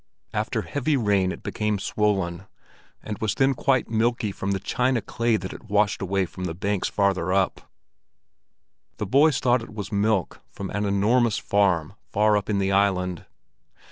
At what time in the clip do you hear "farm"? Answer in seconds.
11.37-11.93